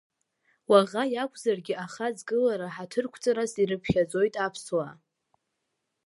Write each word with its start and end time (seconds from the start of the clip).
Уаӷа 0.69 1.03
иакәзаргьы 1.13 1.75
ахаҵгылара 1.85 2.67
ҳаҭырқәҵарас 2.75 3.53
ирыԥхьаӡоит 3.61 4.35
аԥсуаа! 4.45 4.93